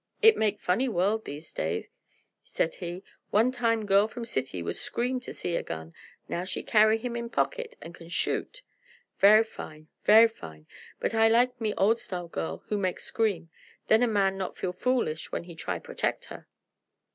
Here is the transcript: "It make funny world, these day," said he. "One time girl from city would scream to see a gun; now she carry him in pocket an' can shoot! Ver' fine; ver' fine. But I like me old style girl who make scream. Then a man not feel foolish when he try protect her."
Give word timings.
"It 0.19 0.35
make 0.35 0.59
funny 0.59 0.89
world, 0.89 1.25
these 1.25 1.53
day," 1.53 1.85
said 2.43 2.73
he. 2.73 3.03
"One 3.29 3.51
time 3.51 3.85
girl 3.85 4.07
from 4.07 4.25
city 4.25 4.63
would 4.63 4.75
scream 4.77 5.19
to 5.19 5.31
see 5.31 5.55
a 5.55 5.61
gun; 5.61 5.93
now 6.27 6.43
she 6.43 6.63
carry 6.63 6.97
him 6.97 7.15
in 7.15 7.29
pocket 7.29 7.77
an' 7.83 7.93
can 7.93 8.09
shoot! 8.09 8.63
Ver' 9.19 9.43
fine; 9.43 9.89
ver' 10.03 10.27
fine. 10.27 10.65
But 10.99 11.13
I 11.13 11.27
like 11.27 11.61
me 11.61 11.75
old 11.77 11.99
style 11.99 12.27
girl 12.29 12.63
who 12.65 12.79
make 12.79 12.99
scream. 12.99 13.51
Then 13.89 14.01
a 14.01 14.07
man 14.07 14.39
not 14.39 14.57
feel 14.57 14.73
foolish 14.73 15.31
when 15.31 15.43
he 15.43 15.53
try 15.53 15.77
protect 15.77 16.25
her." 16.33 16.47